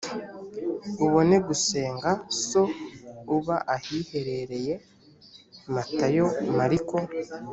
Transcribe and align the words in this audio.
ubone 1.05 1.35
gusenga 1.47 2.09
so 2.47 2.63
uba 3.37 3.55
ahiherereye 3.75 4.73
matayo 5.73 6.25
mariko 6.57 6.97